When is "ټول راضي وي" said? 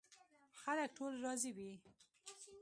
0.97-1.71